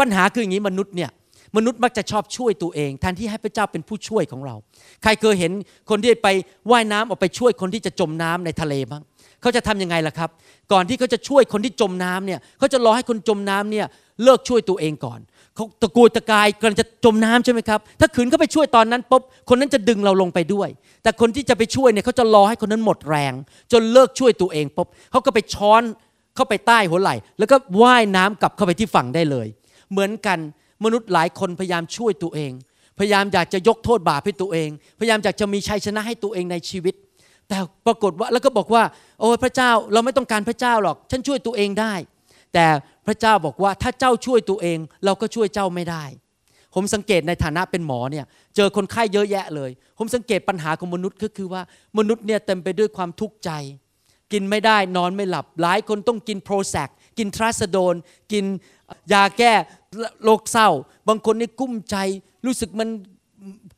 [0.00, 1.10] ปัญหาคืออย่างนี้มนุษย์เนี่ย
[1.56, 4.54] มนุษย์มักจะชอบช่วยตัวเองแทนที่ให้พระเจ้าเป็นผู้ช่วยของเรา
[5.02, 5.52] ใครเคยเห็น
[5.90, 6.28] คนที่ไป
[6.70, 9.02] ว่ายน้ำออกไปช่วยคนที่จะจมน้ำในทะเลบ้าง
[9.42, 10.30] เขาจะทํำยังไงล่ะครับ
[10.72, 13.86] ก่อนที่เขาจะช่วยคนที่จมน้ำเนี่ยเขาจะรอให้คนจมน้ำเนี่ย
[14.22, 15.20] เลิกช่วยตัวเองก่อน
[15.54, 20.68] เขาตะกูตะกายกำลังจะจมน้ำใช่ไหมครับ ถ้าขืนเขาไปช่วยตอนนั้นปุ๊บคนนั้นจะดึงเราลงไปด้วย
[21.02, 23.32] แต่คนที่จะไปช่วยเนี่ยเขาจะรอให้คนนั้นหมดแรง
[23.72, 25.82] จนเลิกช่วยตัวเองปุ๊บเขาก็ไปช้อน
[26.36, 29.46] เข้าไปใต้หัวไหล่ แล้วก็ว่ายน้ำกลับเข้าไปที่ฝั่งได้เลย
[29.90, 30.38] เหมือนกัน
[30.84, 32.52] มนุษย์หลายคนพยายามช่วยตัวเอง
[32.98, 36.94] พยายามอยากจะยกโทษบาปให้ตัวเอง พยายามอยากจะมีชัยชนะให้ตัวเองในชีวิต
[37.48, 38.82] แต่ปรากฏว่าแล้วก็บอกว่า
[39.20, 41.94] โอ้พระเจ้าเราไม่ต้องการพระเจ้าหรอก ฉันช่วยตัวเองได้
[42.54, 42.66] แต่
[43.06, 46.04] พระเจ้าบอกว่าถ้าเจ้าช่วยตัวเอง เราก็ช่วยเจ้าไม่ได้
[46.74, 48.24] ผมสังเกตในฐานะเป็นหมอเนี่ย
[48.56, 51.62] เจอคนไข้เยอะแยะเลย ผมสังเกตปัญหาของมนุษย์ก็คือว่า
[51.98, 53.50] มนุษย์เนี่ยเต็มไปด้วยความทุกข์ใจ
[54.32, 56.88] กินไม่ได้นอนไม่หลับ หลายคนต้องกินโปรแซก
[57.18, 57.94] กินทราสโดน
[58.32, 58.44] กิน
[59.12, 59.52] ยาแก้
[60.24, 60.68] โรคเศร้า
[61.08, 61.96] บางคนนี่กุ้มใจ
[62.46, 62.88] รู้สึกมัน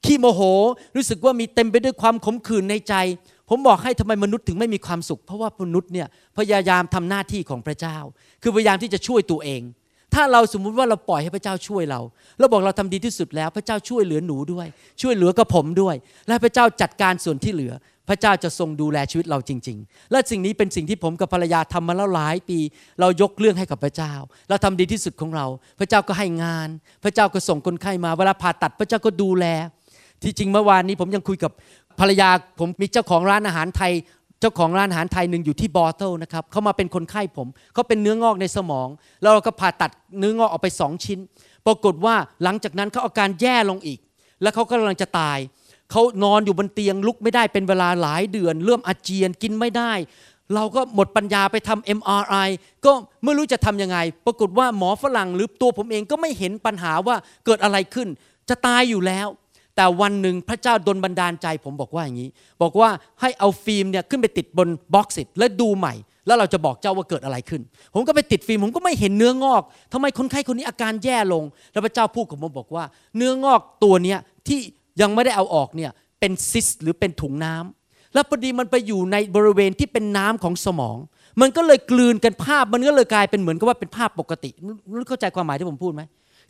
[0.04, 0.40] ขี้โมโห
[0.96, 2.94] รู้สึกว่ามีเต็มไปด้วยความขมขื่นในใจ
[3.48, 6.06] ผมบอกให้ทำไมมนุษย์ถึงไม่มีความสุข เพราะว่ามนุษย์เนี่ย
[6.38, 7.98] พยายามทำหน้าที่ของพระเจ้า
[8.42, 9.62] คือพยายามที่จะช่วยตัวเอง
[10.14, 12.00] ถ้าเราสมมุติว่าเราปล่อยให้พระเจ้าช่วยเรา
[12.38, 14.66] เราบอกเราทำดีที่สุดแล้ว พระเจ้าช่วยเหลือหนูด้วย
[15.02, 15.94] ช่วยเหลือกับผมด้วย
[16.28, 17.72] และพระเจ้าจัดการส่วนที่เหลือ
[18.08, 22.58] พระเจ้าจะทรงดูแลชีวิตเราจริง ๆ และสิ่งนี้เป็นสิ่งที่ผมกับภรรยาทำมาแล้วหลายปี
[23.00, 24.12] เรายกเรื่องให้กับพระเจ้า
[24.48, 25.46] เราทำดีที่สุดของเรา
[25.78, 26.68] พระเจ้าก็ให้งาน
[27.04, 29.46] พระเจ้าก็ส่งคนไข้มาเวลาผ่าตัดพระเจ้าก็ดูแล
[30.22, 31.52] ที่จริงเมื่อวานนี้ผมยังคุยกับ
[32.00, 32.28] ภรรยา
[32.60, 33.92] ผมมีเจ้าของร้านอาหารไทย
[34.40, 38.88] เจ้าของร้านอาหารไทยหนึ่งอยู่ที่ Bothell นะครับเขามาเป็นคนไข้ผมเขาเป็นเนื้องอกในสมอง
[39.22, 41.18] แล้วเราก็ผ่าตัดเนื้องอกออกไปสองชิ้น
[41.66, 43.98] ปรากฏว่าหลังจากนั้นเขาอาการแย่ลงอีก
[44.42, 45.38] แล้วเขากำลังจะตาย
[45.92, 49.92] เขานอนอยู่บนเตียงลุกไม่ได้เป็นเวลาหลายเดือน เริ่มอาเจียนกินไม่ได้
[50.54, 52.48] เราก็หมดปัญญาไปทำ MRI
[52.84, 52.92] ก็
[53.24, 58.08] ไม่รู้จะทำยังไง ปรากฏว่าหมอฝรั่งหรือตัวผมเองก็ไม่เห็นปัญหาว่าเกิดอะไรขึ้น
[58.48, 59.28] จะตายอยู่แล้ว
[59.76, 62.30] แต่วันหนึ่งพระเจ้าดลบันดาลใจผมบอกว่าอย่างนี้
[62.62, 65.94] บอกว่าให้เอาฟิล์มเนี่ยขึ้นไปติดบน box แล้วดูใหม่
[66.26, 67.62] แล้วเราจะบอกเจ้าว่าเกิดอะไรขึ้น
[67.94, 72.84] ผมก็ไปติดฟิล์ม ผมก็ไม่เห็นเนื้องอกทำไมคนไข้คนนี้อาการแย่ลง แล้วพระเจ้าพูดกับผมบอกว่า
[73.16, 74.60] เนื้องอกตัวเนี้ยที่
[75.00, 80.98] ยังไม่ได้เอาออกเนี่ยเป็นซิสหรือเป็นถุงน้ำแล้วพอดีมันไปอยู่ในบริเวณที่เป็นน้ำของสมอง
[81.40, 84.50] มันก็เลยกลืนกันภาพมันก็เลยกลายเป็นเหมือนกับว่าเป็นภาพปกติ
[84.98, 86.02] รู้เข้าใจความหมายที่ผมพูดไหม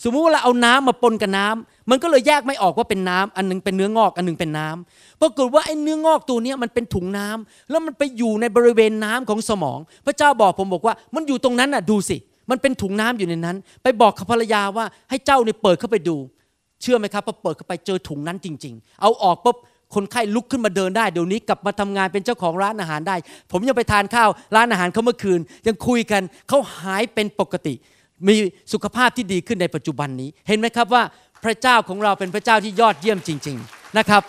[0.05, 12.17] สมมุติว่าเราเอาน้ำมาปนกับน้ำมันก็เลยแยกไม่ออกว่าเป็นน้ำอันหนึงเป็นเนื้องอก อันหนึงเป็นน้ำปรากฏว่าไอ้เนื้องอกตัวนี้มันเป็นถุงน้ำแล้วมันไปอยู่ในบริเวณน้ำของสมอง พระเจ้าบอกผมบอกว่า มันอยู่ตรงนั้นน่ะดูสิ
[12.51, 16.17] มันเป็นถุงน้ำอยู่ในนั้น ไปบอกกับภรรยาว่าให้เจ้าเนี่ยเปิดเข้าไปดู
[16.83, 19.57] เชื่อไหมครับพอเปิดเข้าไปเจอถุงนั้นจริง ๆ เอาออกปุ๊บ
[19.95, 23.17] คนไข้ลุกขึ้นมาเดินได้เดี๋ยวนี้กลับมาทำงานเป็นเจ้าของร้านอาหารได้
[23.53, 27.75] ผมยังไปทานข้าวร้านอาหารเขาเมื่อคืน ยังคุยกันเขาหายเป็นปกติ
[28.27, 28.35] มี
[28.73, 31.03] สุขภาพที่ดีขึ้นในปัจจุบันนี้ เห็นไหมครับว่า
[31.45, 34.23] พระเจ้าของเราเป็นพระเจ้าที่ยอดเยี่ยมจริง ๆนะครับ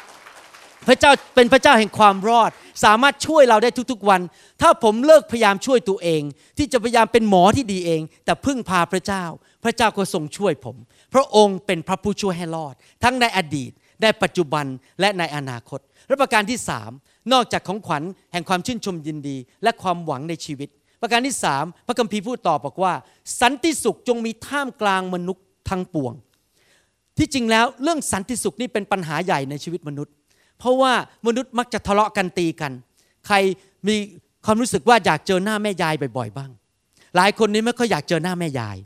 [0.88, 2.52] พระเจ้าเป็นพระเจ้าแห่งความรอด
[2.84, 4.22] สามารถช่วยเราได้ทุกๆวัน
[4.62, 6.22] ถ้าผมเลิกพยายามช่วยตัวเอง
[6.58, 9.24] ที่จะพยายามเป็นหมอที่ดีเอง แต่พึ่งพาพระเจ้า
[9.64, 10.76] พระเจ้าก็ทรงช่วยผม
[11.14, 13.72] พระองค์เป็นพระผู้ช่วยให้รอด ทั้งในอดีต
[14.02, 14.66] ในปัจจุบัน
[15.00, 16.92] และในอนาคต และประการที่สาม
[17.34, 20.70] นอกจากของขวัญแห่งความชื่นชมยินดี และความหวังในชีวิต
[21.02, 22.94] ประการที่สามพระคัมภีร์พูดต่อบอกว่า
[23.42, 26.14] สันติสุขจงมีท่ามกลางมนุษย์ทั้งปวง
[27.18, 30.14] ที่จริงแล้วเรื่องสันติสุขนี่เป็นปัญหาใหญ่ในชีวิตมนุษย์
[30.60, 30.94] เพราะว่า
[31.28, 32.72] มนุษย์มักจะทะเลาะกันตีกัน
[33.28, 33.36] ใคร
[33.88, 33.96] มี
[34.46, 36.52] ความรู้สึกว่าอยากเจอหน้าแม่ยายบ่อยๆบ้าง
[37.16, 38.78] หลายคนนี้ไม่ค่อยอยากเจอหน้าแม่ยาย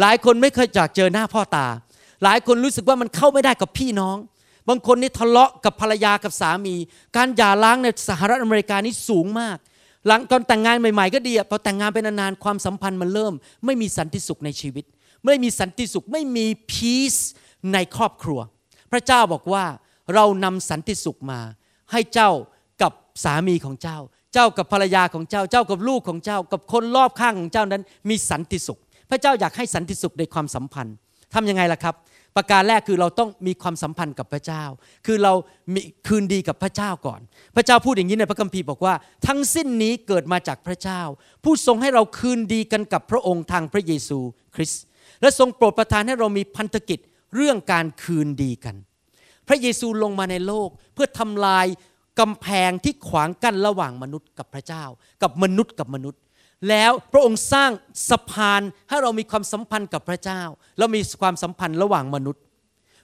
[0.00, 1.66] หลายคนไม่เคยอยากเจอหน้าพ่อตา
[2.24, 4.16] หลายคนรู้สึกว่ามันเข้าไม่ได้กับพี่น้อง
[4.68, 6.74] บางคนนี่ทะเลาะกับภรรยากับสามี
[7.16, 9.56] การหย่าร้างในสหรัฐอเมริกานี่สูงมาก
[10.06, 13.34] หลังตอนแต่งงานใหม่ ๆ ก็ดีอะพอแต่งงานไปนานๆความสัมพันธ์มันเริ่ม
[13.64, 14.84] ไม่มีสันติสุขในชีวิต
[15.26, 17.20] ไม่มีสันติสุขไม่มี peace
[17.72, 18.40] ในครอบครัว
[18.92, 19.64] พระเจ้าบอกว่า
[20.14, 21.40] เรานำสันติสุขมา
[21.92, 22.30] ให้เจ้า
[22.82, 22.92] กับ
[23.24, 23.98] สามีของเจ้า
[24.34, 28.78] เจ้ากับภรรยาของเจ้า เจ้ากับลูกของเจ้า กับคนรอบข้างของเจ้านั้น มีสันติสุข
[29.10, 30.94] พระเจ้าอยากให้สันติสุขในความสัมพันธ์
[31.34, 31.94] ทำยังไงล่ะครับ
[32.36, 34.64] ประการแรกคือเราต้องมีความสัมพันธ์กับพระเจ้า
[35.06, 35.32] คือเรา
[35.74, 37.20] มีคืนดีกับพระเจ้าก่อน
[37.56, 38.94] พระเจ้าพูดอย่างนี้ในพระคัมภีร์บอกว่า
[39.26, 41.00] ทั้งสิ้นนี้เกิดมาจากพระเจ้า
[41.44, 44.18] ผู้ทรงให้เราคืนดีกันกับพระองค์ทางพระเยซู
[44.54, 44.82] คริสต์
[45.20, 46.98] และทรงโปรดประทานให้เรามีพันธกิจ
[47.34, 48.76] เรื่องการคืนดีกัน
[49.48, 51.66] พระเยซูลงมาในโลกเพื่อทำลาย
[52.20, 54.84] กำแพงที่ขวางกั้นระหว่างมนุษย์กับพระเจ้า
[55.22, 56.20] กับมนุษย์กับมนุษย์
[56.68, 57.70] แล้วพระองค์สร้าง
[58.10, 60.42] สะพานให้เรามีความสัมพันธ์กับพระเจ้า
[60.78, 62.42] แล้วมีความสัมพันธ์ระหว่างมนุษย์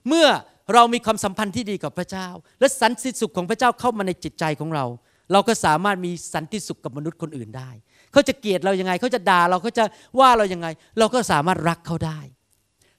[0.09, 0.29] เมื่อ
[0.75, 2.27] เรามีความสัมพันธ์ที่ดีกับพระเจ้า
[2.61, 4.85] และสันติสุขของพระเจ้าเข้ามาในจิตใจของเรา
[5.33, 7.71] เราก็สามารถมีสันติสุขกับมนุษย์คนอื่นได้
[8.13, 9.85] เขาจะเกลียดเรายังไง เขาจะด่าเราเขาจะ
[10.21, 10.67] ว่าเรายังไง
[10.99, 12.19] เราก็สามารถรักเขาได้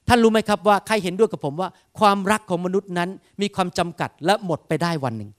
[0.08, 5.30] ท่านรู้ไหมครับว่าใครเห็นด้วยกับผมว่า ความรักของมนุษย์นั้นมีความจำกัดและหมดไปได้วันหนึ่ง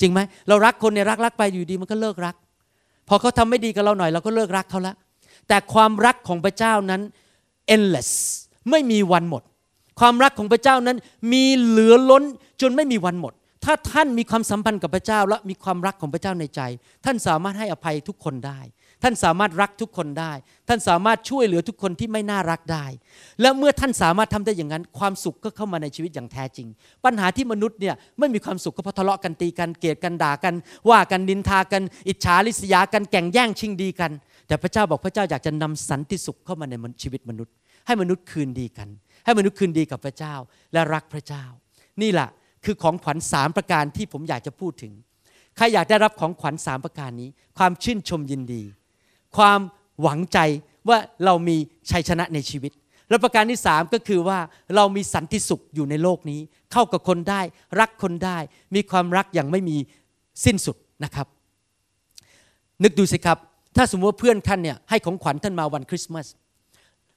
[0.00, 2.34] จริงไหมเรารักคนเนี่ยรักรักไปอยู่ดีมันก็เลิกรัก
[3.12, 4.96] พอเขาทำไม่ดีกับเราหน่อยเราก็เลิกรักเขาแล้ว
[5.48, 7.00] แต่ความรักของพระเจ้านั้น
[7.74, 8.10] endless
[8.70, 9.42] ไม่มีวันหมด
[10.00, 10.96] ความรักของพระเจ้านั้น
[11.32, 12.24] มีเหลือล้น
[12.60, 13.32] จนไม่มีวันหมด
[13.64, 16.60] ถ้าท่านมีความสัมพันธ์กับพระเจ้าและมีความรักของพระเจ้าในใจ
[17.04, 18.60] ท่านสามารถให้อภัยทุกคนได้
[19.02, 20.32] ท่านสามารถรักทุกคนได้
[20.68, 22.86] ท่านสามารถช่วยเหลือทุกคนที่ไม่น่ารักได้
[23.40, 26.68] และเมื่อท่านสามารถทำได้อย่างนั้น ความสุขก็เข้ามาในชีวิตอย่างแท้จริง
[27.04, 30.54] ปัญหาที่มนุษย์เนี่ยไม่มีความสุขก็เพราะทะเลาะกันตีกันเกลียดกันด่ากัน
[30.90, 34.12] ว่ากันนินทากัน อิจฉาริษยากันแก่งแย่งชิงดีกัน
[34.46, 37.54] แต่พระเจ้าบอกพระเจ้าอยากจะนำสันติสุขเข้ามาในชีวิตมนุษย์
[37.86, 38.88] ให้มนุษย์คืนดีกัน
[39.24, 40.34] ให้มนุษย์คืนดีกับพระเจ้า
[40.72, 41.44] และรักพระเจ้า
[42.02, 42.28] นี่แหละ
[42.64, 44.92] คือของขวัญสามประการที่ผมอยากจะพูดถึง
[45.56, 48.62] ใครอยากได้รับของขวัญสามประการนี้ ความชื่นชมยินดี
[49.36, 49.60] ความ
[50.02, 50.38] หวังใจ
[50.88, 51.56] ว่าเรามี
[51.90, 52.72] ชัยชนะในชีวิต
[53.08, 54.38] และประการที่สามก็คือว่า
[54.76, 56.40] เรามีสันติสุขอยู่ในโลกนี้
[56.72, 57.40] เข้ากับคนได้
[57.80, 58.38] รักคนได้
[58.74, 59.76] มีความรักอย่างไม่มี
[60.44, 61.26] สิ้นสุดนะครับ
[62.82, 63.38] นึกดูสิครับ
[63.76, 66.26] ถ้าสมมติว่าเพื่อนท่านเนี่ยให้ของขวัญท่านมาวันคริสต์มาส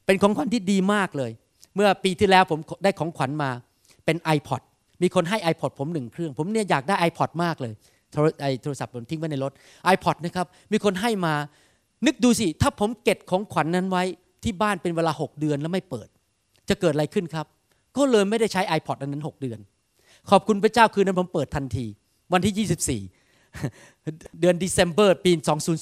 [0.06, 1.32] เป็นของขวัญที่ดีมากเลย
[1.76, 3.50] เมื่อปีที่แล้วผมได้ของขวัญมา
[4.06, 4.62] เป็น iPod
[5.02, 7.74] มีคนให้ iPod ผมหนึ่งเครื่อง ผมเนี่ยอยากได้ iPod มากเลย
[8.64, 9.52] โทรศัพท์ผมทิ้งไว้ในรถ
[9.94, 11.34] iPod นะครับมีคนให้มา
[12.06, 14.04] นึกดูสิ ถ้าผมเก็บของขวัญนั้นไว้
[14.44, 16.08] ที่บ้านเป็นเวลา 6 เดือนแล้วไม่เปิด
[16.70, 17.46] จะเกิดอะไรขึ้นครับ
[17.98, 19.60] ก็เลยไม่ได้ใช้ iPod อันนั้น 6 เดือน
[20.30, 21.86] ขอบคุณพระเจ้าคืนนั้นผมเปิดทันที
[22.34, 25.32] วันที่ 24 เดือนเดซ ember ปี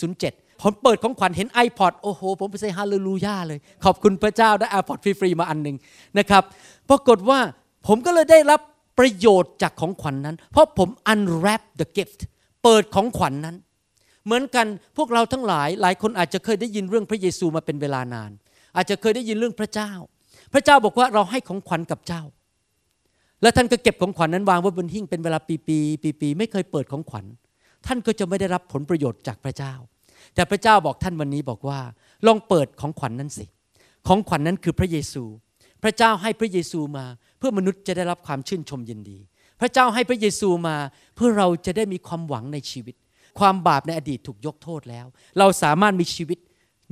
[0.06, 5.78] 2007 ผมเปิดของขวัญเห็น iPod โอ้โห ผมไปใส่ฮาเลลูยาเลย ขอบคุณพระเจ้าได้ iPod ฟรีๆมาอันหนึ่ง
[6.18, 6.44] นะครับ
[6.90, 7.40] ปรากฏว่า
[7.88, 8.62] ผมก็เลยได้รับ
[9.00, 12.20] ประโยชน์จากของขวัญนนั้น เพราะผม unwrap the gift
[12.64, 13.56] เปิดของขวัญนนั้น
[14.26, 18.32] เหมือนกันพวกเราทั้งหลาย หลายคนอาจจะเคยได้ยินเรื่องพระเยซูมาเป็นเวลานาน
[18.76, 19.92] อาจจะเคยได้ยินเรื่องพระเจ้า
[20.54, 22.22] พระเจ้าบอกว่าเราให้ของขวัญกับเจ้า
[23.42, 27.26] และท่านก็เก็บของขวัญนั้นวางไว้บนหิ้งเป็นเวลาปีปีปีปีไม่เคยเปิดของขวัญ
[27.86, 29.74] ท่านก็จะไม่ได้รับผลประโยชน์จากพระเจ้า
[30.36, 31.80] แต่พระเจ้าบอกท่านวันนี้บอกว่า
[32.28, 33.46] ลองเปิดของขวัญนนั้นสิ
[34.08, 35.24] ของขวัญนนั้นคือพระเยซู
[35.84, 37.06] พระเจ้าให้พระเยซูมา
[37.38, 39.20] เพื่อมนุษย์จะได้รับความชื่นชมยินดี
[39.60, 40.76] พระเจ้าให้พระเยซูมา
[41.16, 42.96] เพื่อเราจะได้มีความหวังในชีวิต
[43.39, 45.06] ความบาปในอดีตถูกยกโทษแล้ว
[45.39, 46.39] เราสามารถมีชีวิต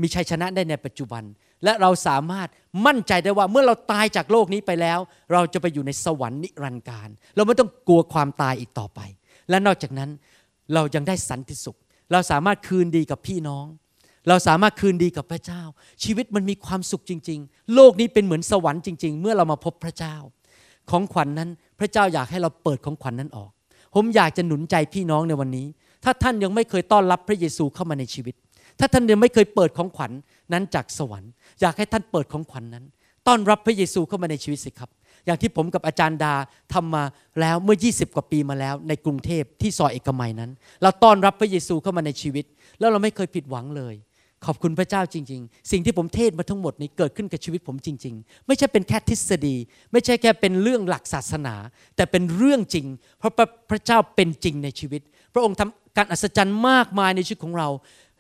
[0.02, 1.24] มีชัยชนะได้ในปัจจุบัน
[1.64, 2.48] และเราสามารถ
[2.86, 5.00] มั่นใจได้ว่าเมื่อเราตายจากโลกนี้ไปแล้ว
[5.34, 9.00] เราจะไปอยู่ในสวรรค์นิรันดร์การ เราไม่ต้องกลัวความตายอีกต่อไป
[9.50, 10.10] และนอกจากนั้น
[10.74, 11.78] เรายังได้สันติสุข
[12.12, 13.66] เราสามารถคืนดีกับพี่น้อง
[14.28, 15.62] เราสามารถคืนดีกับพระเจ้า
[16.04, 20.16] ชีวิตมันมีความสุขจริง ๆ โลกนี้เป็นเหมือนสวรรค์จริง ๆ เมื่อเรามาพบพระเจ้า
[20.90, 21.50] ของขวัญนนั้น
[21.80, 23.52] พระเจ้าอยากให้เราเปิดของขวัญนนั้นออก
[23.96, 25.68] ผมอยากจะหนุนใจพี่น้องในวันนี้
[26.04, 28.36] ถ้าท่านยังไม่เคยต้อนรับพระเยซูเข้ามาในชีวิต
[28.80, 30.12] ถ้าท่านยังไม่เคยเปิดของขวัญ
[30.54, 31.32] นั้นจากสวรรค์
[31.62, 32.86] อยากให้ท่านเปิดของขวัญนั้น
[33.28, 34.90] ต้อนรับพระเยซูเข้ามาในชีวิตสิครับ
[35.26, 36.34] อย่างที่ผมกับอาจารย์ดา
[36.74, 37.04] ทำมา
[37.42, 40.52] แล้วเมื่อ 20 กว่าปีมาแล้ว ในกรุงเทพที่ซอยเอกมัยนั้น
[40.84, 42.46] เราต้อนรับพระเยซูเข้ามาในชีวิต
[42.80, 43.96] แล้วเราไม่เคยผิดหวังเลย
[44.46, 49.56] ขอบคุณพระเจ้าจริง ๆ สิ่งที่ผมเทศมาทั้งหมดนี้เกิดขึ้นกับชีวิตผมจริง ๆ ไม่ใช่เป็นแค่ทฤษฎี
[49.92, 51.56] ไม่ใช่แค่เป็นเรื่องหลักศาสนา
[51.96, 52.86] แต่เป็นเรื่องจริง
[53.20, 53.34] เพราะ
[53.70, 55.02] พระเจ้าเป็นจริงในชีวิต
[55.34, 57.70] พระองค์ทำ การอัศจรรย์มากมายในชีวิตของเรา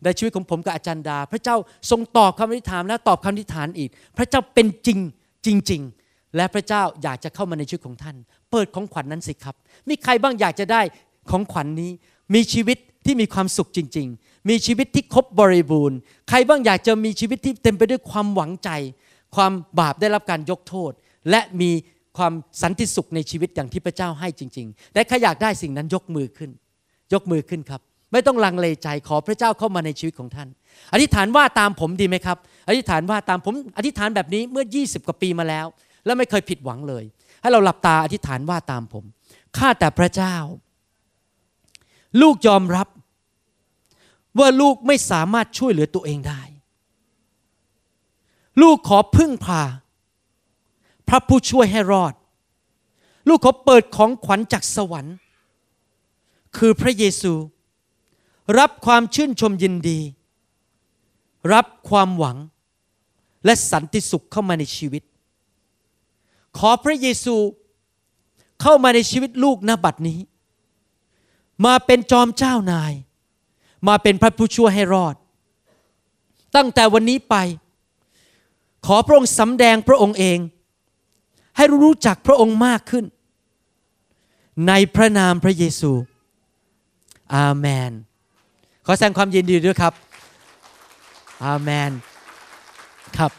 [0.03, 1.55] ในชีวิตของผมกับอาจารย์ดา พระเจ้า
[1.89, 4.99] ทรงตอบคำอธิษฐานและตอบคำอธิษฐานอีก พระเจ้าเป็นจริง
[5.45, 8.15] จริง ๆ และพระเจ้าอยากจะเข้ามาในชีวิตของท่าน
[8.51, 9.55] เปิดของขวัญนนั้นสิครับ
[9.89, 10.82] มีใครบ้างอยากจะได้
[11.32, 11.91] ของขวัญนนี้
[12.34, 15.97] มีชีวิตที่มีความสุขจริง ๆ มีชีวิตที่ครบบริบูรณ์
[16.29, 18.69] ใครบ้างอยากจะมีชีวิตที่เต็มไปด้วยความหวังใจ
[19.36, 20.91] ความบาปได้รับการยกโทษ
[21.29, 21.71] และมี
[22.17, 26.51] ความสันติสุขในชีวิตอย่างที่พระเจ้าให้จริง ๆ และใครอยากได้สิ่งนั้นยกมือขึ้น
[27.13, 30.48] ยกมือขึ้นครับ ไม่ต้องลังเลใจขอพระเจ้าเข้ามาในชีวิตของท่าน
[30.93, 35.65] อธิษฐานว่าตามผมดีไหมครับ อธิษฐานว่าตามผมอธิษฐานแบบนี้เมื่อ 20 กว่าปีมาแล้ว
[36.06, 37.04] แล้วไม่เคยผิดหวังเลย
[37.41, 39.04] ให้เราหลับตาอธิษฐานว่าตามผม
[39.58, 40.36] ข้าแต่พระเจ้า
[42.22, 42.88] ลูกยอมรับ
[44.39, 46.41] ว่าลูกไม่สามารถช่วยเหลือตัวเองได้
[48.62, 49.62] ลูกขอพึ่งพา
[51.08, 52.13] พระผู้ช่วยให้รอด
[53.28, 55.15] ลูกขอเปิดของขวัญจากสวรรค์
[56.57, 57.33] คือพระเยซู
[58.59, 59.99] รับความชื่นชมยินดี
[61.53, 62.38] รับความหวัง
[63.45, 65.03] และสันติสุขเข้ามาในชีวิต
[66.57, 67.35] ขอพระเยซู
[68.62, 70.19] เข้ามาในชีวิตลูกณบัดนี้
[71.65, 72.93] มาเป็นจอมเจ้านาย
[73.88, 75.15] มาเป็นพระผู้ช่วยให้รอด
[76.55, 77.35] ตั้งแต่วันนี้ไป
[78.85, 80.39] ขอพระองค์สำแดงพระองค์เอง
[81.57, 83.05] ให้รู้จักพระองค์มากขึ้น
[84.67, 85.91] ในพระนามพระเยซู
[87.35, 87.91] อาเมน
[88.85, 89.93] ขอแสดงความยินดีด้วยครับ
[91.45, 91.91] อาเมน
[93.17, 93.31] ครับ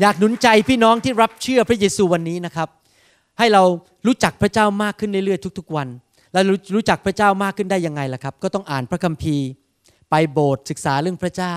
[0.00, 2.68] อยากหนุนใจพี่น้องที่รับเชื่อพระเยซูวันนี้นะครับ
[3.38, 3.62] ให้เรา
[4.06, 5.88] รู้จักพระเจ้ามากขึ้นเรื่อยๆทุก ๆ วัน
[6.32, 9.46] แล้วรู้จักพระเจ้ามากขึ้นได้ยังไงล่ะครับ ก็ต้องอ่านพระคัมภีร์
[10.10, 11.56] ไปโบสถ์ศึกษาเรื่องพระเจ้า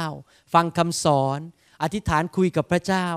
[0.54, 1.40] ฟังคำสอน
[1.84, 3.08] อธิษฐานคุยกับพระเจ้า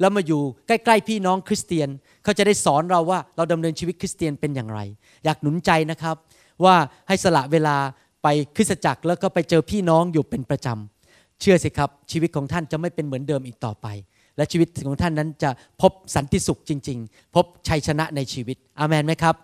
[0.00, 1.88] แล้วมาอยู่ใกล้ๆพี่น้องคริสเตียน
[2.24, 4.80] เขาจะได้สอนเราว่าเราดำเนินชีวิตคริสเตียนเป็นอย่างไร
[5.24, 6.16] อยากหนุนใจนะครับ
[6.64, 6.76] ว่า
[7.08, 7.76] ให้สละเวลา
[8.22, 13.86] ไปคริสตจักรแล้วก็ไปเจอพี่น้องอยู่เป็นประจำ เชื่อสิครับชีวิตของท่านจะไม่เป็นเหมือนเดิมอีกต่อไป
[14.36, 15.50] และชีวิตของท่านนั้นจะ
[15.82, 19.34] พบสันติสุขจริง ๆ พบชัยชนะในชีวิตอาเมนไหมครับ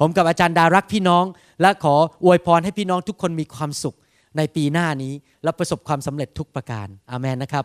[0.00, 1.24] ผมกับอาจารย์ดารักพี่น้อง
[1.60, 1.94] และขอ
[2.24, 3.96] อวยพรให้พี่น้องทุกคนมีความสุข
[4.36, 5.12] ในปีหน้านี้
[5.44, 7.64] และประสบความสำเร็จทุกประการอาเมนนะครับ